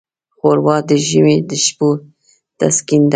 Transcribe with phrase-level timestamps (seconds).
[0.37, 1.89] ښوروا د ژمي د شپو
[2.59, 3.09] تسکین ده.